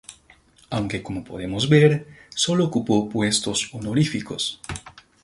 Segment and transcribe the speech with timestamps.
[0.71, 4.59] Aunque como podemos ver solo ocupó puestos honoríficos.